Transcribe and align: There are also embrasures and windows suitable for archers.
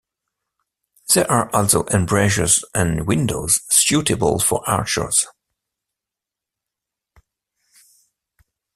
There 1.13 1.29
are 1.29 1.53
also 1.55 1.85
embrasures 1.91 2.65
and 2.73 3.05
windows 3.05 3.59
suitable 3.69 4.39
for 4.39 4.67
archers. 4.67 5.27